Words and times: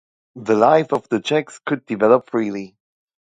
The 0.37 0.55
life 0.55 0.93
of 0.93 1.07
the 1.09 1.19
Czechs 1.19 1.59
could 1.63 1.85
develop 1.85 2.27
freely. 2.31 2.75